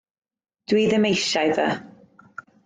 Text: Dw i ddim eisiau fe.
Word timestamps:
Dw 0.71 0.79
i 0.83 0.85
ddim 0.93 1.05
eisiau 1.09 1.53
fe. 1.59 1.69